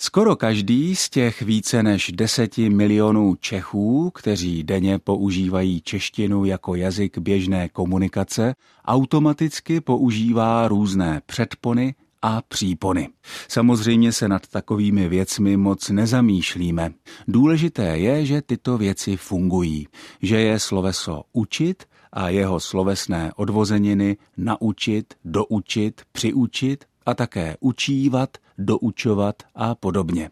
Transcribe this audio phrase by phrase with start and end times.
[0.00, 7.18] Skoro každý z těch více než deseti milionů Čechů, kteří denně používají češtinu jako jazyk
[7.18, 8.54] běžné komunikace,
[8.86, 13.08] automaticky používá různé předpony a přípony.
[13.48, 16.92] Samozřejmě se nad takovými věcmi moc nezamýšlíme.
[17.28, 19.88] Důležité je, že tyto věci fungují,
[20.22, 29.42] že je sloveso učit a jeho slovesné odvozeniny naučit, doučit, přiučit a také učívat, doučovat
[29.54, 30.30] a podobně.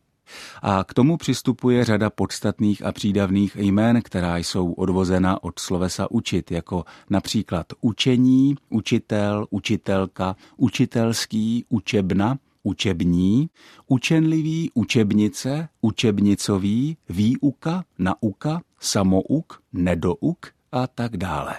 [0.62, 6.50] A k tomu přistupuje řada podstatných a přídavných jmén, která jsou odvozena od slovesa učit,
[6.50, 13.50] jako například učení, učitel, učitelka, učitelský, učebna, učební,
[13.86, 21.54] učenlivý, učebnice, učebnicový, výuka, nauka, samouk, nedouk a tak dále.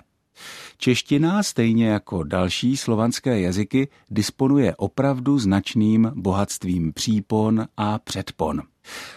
[0.78, 8.62] Čeština, stejně jako další slovanské jazyky, disponuje opravdu značným bohatstvím přípon a předpon.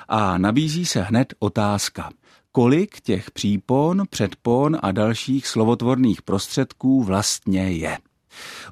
[0.09, 2.11] A nabízí se hned otázka,
[2.53, 7.99] kolik těch přípon, předpon a dalších slovotvorných prostředků vlastně je.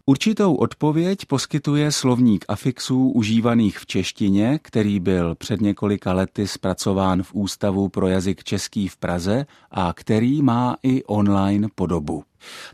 [0.07, 7.35] Určitou odpověď poskytuje slovník afixů užívaných v češtině, který byl před několika lety zpracován v
[7.35, 12.25] Ústavu pro jazyk český v Praze a který má i online podobu.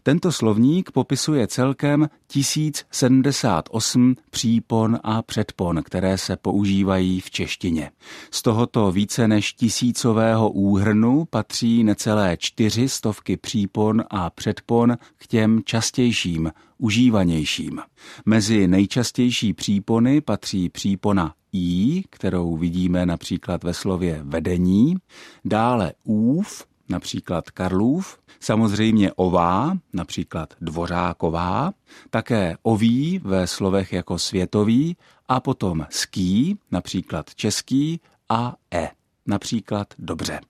[0.03, 7.91] Tento slovník popisuje celkem 1078 přípon a předpon, které se používají v češtině.
[8.31, 15.61] Z tohoto více než tisícového úhrnu patří necelé čtyři stovky přípon a předpon k těm
[15.65, 17.81] častějším, užívanějším.
[18.27, 24.97] Mezi nejčastější přípony patří přípona i, kterou vidíme například ve slově vedení,
[25.45, 31.73] dále úv, například Karlův, samozřejmě ová, například dvořáková,
[32.11, 34.97] také oví ve slovech jako světový
[35.29, 38.91] a potom ský, například český a e,
[39.27, 40.41] například dobře.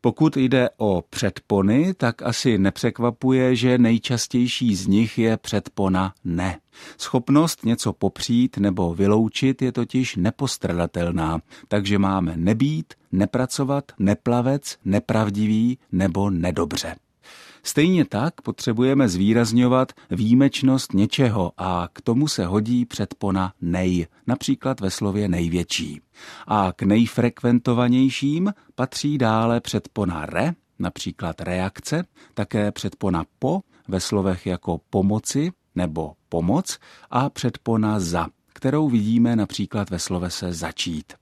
[0.00, 6.58] Pokud jde o předpony, tak asi nepřekvapuje, že nejčastější z nich je předpona ne.
[6.98, 16.30] Schopnost něco popřít nebo vyloučit je totiž nepostradatelná, takže máme nebýt, nepracovat, neplavec, nepravdivý nebo
[16.30, 16.94] nedobře.
[17.66, 24.90] Stejně tak potřebujeme zvýrazňovat výjimečnost něčeho a k tomu se hodí předpona nej, například ve
[24.90, 26.00] slově největší.
[26.46, 32.04] A k nejfrekventovanějším patří dále předpona re, například reakce,
[32.34, 36.78] také předpona po ve slovech jako pomoci nebo pomoc
[37.10, 41.12] a předpona za, kterou vidíme například ve slovese začít.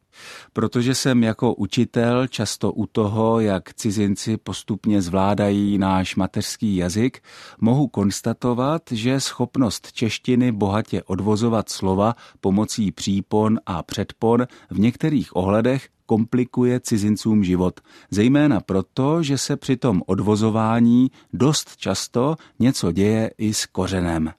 [0.53, 7.23] Protože jsem jako učitel často u toho, jak cizinci postupně zvládají náš mateřský jazyk,
[7.61, 15.89] mohu konstatovat, že schopnost češtiny bohatě odvozovat slova pomocí přípon a předpon v některých ohledech
[16.06, 17.81] komplikuje cizincům život,
[18.11, 24.33] zejména proto, že se při tom odvozování dost často něco děje i s kořenem.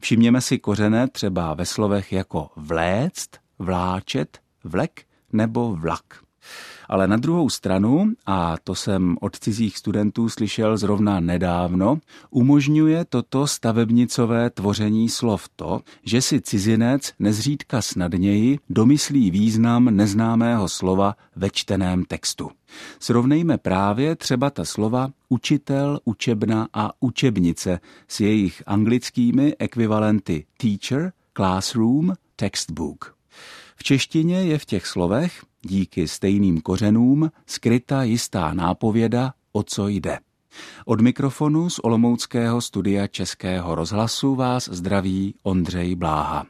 [0.00, 5.02] Všimněme si kořené třeba ve slovech jako vléct, vláčet, vlek
[5.32, 6.04] nebo vlak.
[6.88, 11.98] Ale na druhou stranu, a to jsem od cizích studentů slyšel zrovna nedávno,
[12.30, 21.14] umožňuje toto stavebnicové tvoření slov to, že si cizinec nezřídka snadněji domyslí význam neznámého slova
[21.36, 22.50] ve čteném textu.
[23.00, 32.12] Srovnejme právě třeba ta slova učitel, učebna a učebnice s jejich anglickými ekvivalenty teacher, classroom,
[32.36, 33.20] textbook.
[33.80, 40.18] V češtině je v těch slovech, díky stejným kořenům, skryta jistá nápověda, o co jde.
[40.84, 46.46] Od mikrofonu z Olomouckého studia Českého rozhlasu vás zdraví Ondřej Bláha.